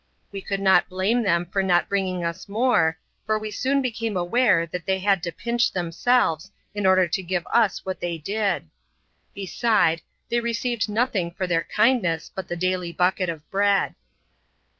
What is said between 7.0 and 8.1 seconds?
to give us what